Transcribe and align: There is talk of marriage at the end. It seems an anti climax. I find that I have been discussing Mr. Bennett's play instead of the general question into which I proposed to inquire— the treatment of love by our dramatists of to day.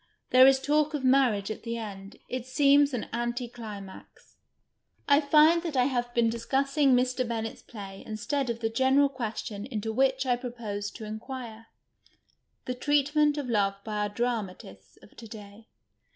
There 0.31 0.47
is 0.47 0.59
talk 0.59 0.95
of 0.95 1.03
marriage 1.03 1.51
at 1.51 1.61
the 1.61 1.77
end. 1.77 2.15
It 2.27 2.47
seems 2.47 2.91
an 2.91 3.03
anti 3.13 3.47
climax. 3.47 4.35
I 5.07 5.21
find 5.21 5.61
that 5.61 5.77
I 5.77 5.83
have 5.85 6.11
been 6.15 6.27
discussing 6.27 6.93
Mr. 6.95 7.27
Bennett's 7.27 7.61
play 7.61 8.01
instead 8.03 8.49
of 8.49 8.61
the 8.61 8.69
general 8.71 9.09
question 9.09 9.67
into 9.67 9.93
which 9.93 10.25
I 10.25 10.37
proposed 10.37 10.95
to 10.95 11.05
inquire— 11.05 11.67
the 12.65 12.73
treatment 12.73 13.37
of 13.37 13.47
love 13.47 13.75
by 13.83 13.97
our 13.97 14.09
dramatists 14.09 14.97
of 15.03 15.15
to 15.17 15.27
day. 15.27 15.67